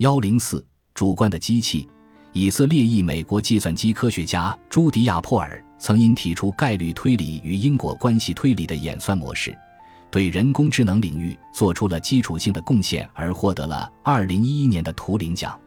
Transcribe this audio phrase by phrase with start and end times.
[0.00, 1.86] 幺零四主观的机器。
[2.32, 9.54] 以色列裔美国计算机科学家朱迪亚·珀尔曾因提出概率推理与因果关系推理的演算模式，
[10.10, 15.60] 对人工智能领域做出了基础性的贡献，而获得了二零一一年的图灵奖。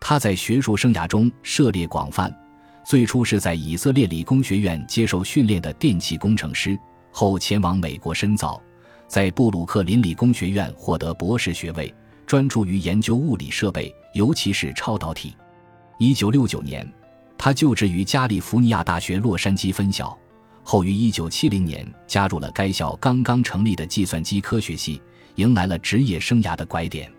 [0.00, 2.36] 他在学术生涯中涉猎广泛，
[2.84, 6.76] 最初是在以色列理工学院接受训练的电气工程师，
[7.12, 8.60] 后前往美国深造，
[9.06, 11.94] 在布鲁克林理工学院获得博士学位，
[12.28, 15.34] 专注于研究物理设备，尤其是超导体。
[15.98, 16.86] 一九六九年，
[17.38, 20.14] 他就职于加利福尼亚大学洛杉矶分校，
[20.62, 25.00] 后于一九七零年加入了该校刚刚成立的计算机科学系，
[25.36, 27.10] 迎来了职业生涯的拐点。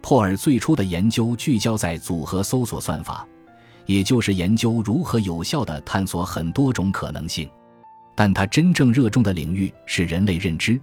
[0.00, 3.26] 珀尔最初的研究聚焦在组合搜索算法，
[3.86, 7.50] 也就是研究如何有效地探索很多种可能性，
[8.14, 10.80] 但他真正热衷的领域是人类认知，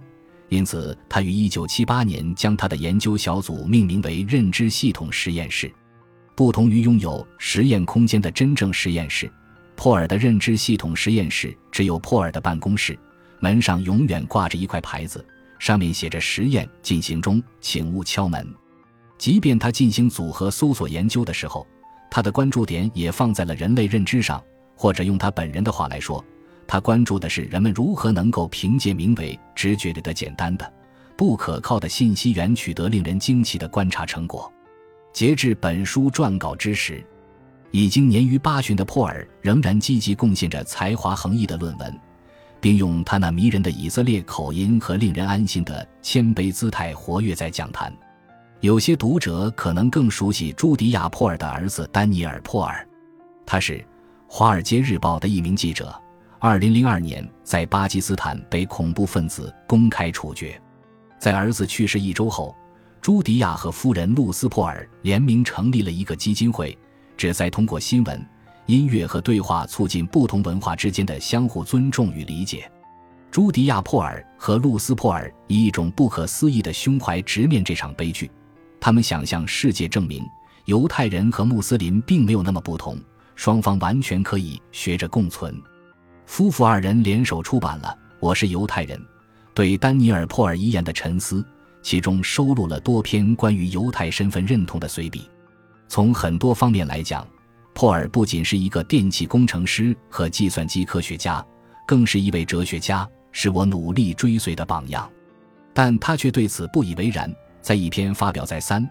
[0.52, 5.72] 因此他于一九七八年将他的研究小组命名为认知系统实验室。
[6.34, 9.32] 不同于拥有实验空间的真正实验室，
[9.74, 12.98] 珀尔的认知系统实验室只有珀尔的办公室，
[13.40, 15.24] 门上永远挂着一块牌子，
[15.58, 18.46] 上面写着“实验进行中，请勿敲门”。
[19.16, 21.66] 即便他进行组合搜索研究的时候，
[22.10, 24.42] 他的关注点也放在了人类认知上，
[24.76, 26.22] 或者用他本人的话来说，
[26.66, 30.72] 他关注的是人们如何能够凭借名为直觉里的简单的、
[31.16, 34.50] 不可靠的信息源取得令人惊奇的观察成果。
[35.12, 37.04] 截至本书撰稿之时，
[37.70, 42.00] 已经年逾八旬的珀尔仍然积极贡献着才华横溢的论文，
[42.60, 47.92] 并用他那迷人的以色列口音和令人安心的谦卑姿态活跃在讲坛。
[48.60, 52.86] 有些读者可能更熟悉朱迪亚·珀尔的儿子丹尼尔·珀尔，
[53.44, 53.78] 他是
[54.26, 55.94] 《华尔街日报》的一名记者。
[56.44, 60.60] 二零零二年，在巴基斯坦被恐怖分子公开处决，
[61.16, 62.52] 在儿子去世一周后。
[63.00, 66.76] 朱迪亚和夫人露丝·珀尔联名成立了一个基金会，
[67.16, 68.26] 旨在通过新闻、
[68.66, 72.68] 音乐和对话促进不同文化之间的相互尊重与理解。
[73.30, 78.28] 朱迪亚·珀尔和露丝·珀尔以一种不可思议的胸怀直面这场悲剧。
[78.80, 80.20] 他们想向世界证明，
[80.64, 82.98] 犹太人和穆斯林并没有那么不同，
[83.36, 85.54] 双方完全可以学着共存。
[86.32, 88.98] 夫妇二人联手出版了《我是犹太人》，
[89.52, 91.44] 对丹尼尔·珀尔遗言的沉思。
[91.82, 95.28] 其中收录了多篇关于犹太身份认同的随笔。
[95.88, 97.28] 从很多方面来讲，
[97.74, 101.44] 珀尔不仅是一个电气工程师和计算机科学家，
[101.86, 105.06] 更是一位哲学家，是我努力追随的榜样。
[105.74, 107.30] 但他却对此不以为然。
[107.60, 108.82] 在一篇发表在《三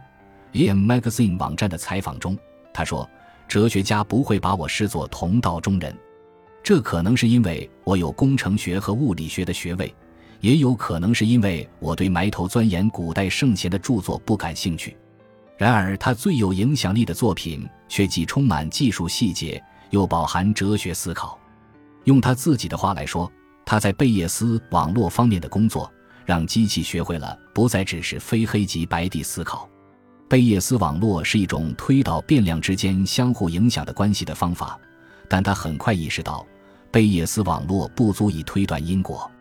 [0.54, 0.86] A.M.
[0.86, 2.38] Magazine》网站的采访中，
[2.72, 3.10] 他说
[3.50, 5.98] ：“哲学家不会把我视作同道中人，
[6.64, 9.94] 这可能是因为我有工程学和物理学的学位。”
[10.42, 14.98] 也有可能是因为我对埋头钻研古代圣贤的著作不感兴趣。
[15.56, 21.40] 然而，他最有影响力的作品却既充满技术细节，又饱含哲学思考。
[22.06, 23.32] 用他自己的话来说，
[23.64, 25.88] 他在贝叶斯网络方面的工作，
[26.26, 29.70] 让机器学会了不再只是非黑即白地思考。
[30.28, 34.80] 贝叶斯网络是一种推导变量之间相互影响的关系的方法，
[35.32, 36.46] 但他很快意识到，
[36.92, 39.32] 贝叶斯网络不足以推断因果。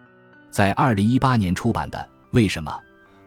[0.48, 1.98] 在二零一八年出版的
[2.30, 2.72] 《为什么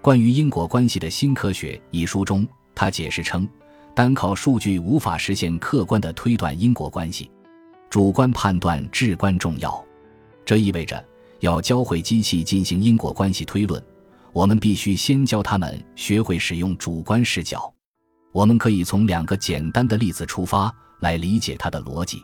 [0.01, 3.45] 关于因果关系的新科学》一书中，他解释称，
[3.93, 7.29] 单靠数据无法实现客观的推断因果关系，
[7.89, 9.83] 主观判断至关重要。
[10.45, 11.03] 这意味着，
[11.41, 13.83] 要教会机器进行因果关系推论，
[14.31, 17.69] 我们必须先教他们学会使用主观视角。
[18.31, 22.23] 我们可以从两个简单的例子出发来理解它的逻辑。